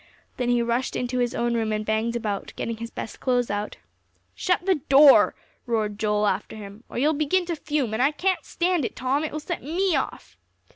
Then 0.37 0.49
he 0.49 0.63
rushed 0.63 0.95
into 0.95 1.19
his 1.19 1.35
own 1.35 1.53
room 1.53 1.71
and 1.71 1.85
banged 1.85 2.15
about, 2.15 2.53
getting 2.55 2.77
his 2.77 2.89
best 2.89 3.19
clothes 3.19 3.51
out. 3.51 3.77
"Shut 4.33 4.65
the 4.65 4.81
door," 4.89 5.35
roared 5.67 5.99
Joel 5.99 6.25
after 6.25 6.55
him, 6.55 6.83
"or 6.89 6.97
you'll 6.97 7.13
begin 7.13 7.45
to 7.45 7.55
fume, 7.55 7.93
and 7.93 8.01
I 8.01 8.09
can't 8.09 8.43
stand 8.43 8.83
it, 8.83 8.95
Tom; 8.95 9.23
it 9.23 9.31
will 9.31 9.39
set 9.39 9.61
me 9.61 9.95
off." 9.95 10.37